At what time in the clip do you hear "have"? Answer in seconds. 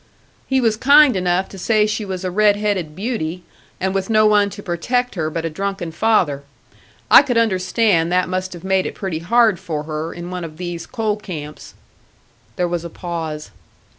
8.53-8.63